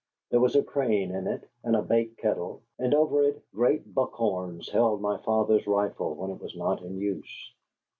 There 0.31 0.39
was 0.39 0.55
a 0.55 0.63
crane 0.63 1.11
in 1.13 1.27
it, 1.27 1.47
and 1.63 1.75
a 1.75 1.83
bake 1.83 2.17
kettle; 2.17 2.63
and 2.79 2.95
over 2.95 3.21
it 3.21 3.43
great 3.53 3.93
buckhorns 3.93 4.67
held 4.71 4.99
my 4.99 5.19
father's 5.19 5.67
rifle 5.67 6.15
when 6.15 6.31
it 6.31 6.41
was 6.41 6.55
not 6.55 6.81
in 6.81 6.97
use. 6.97 7.53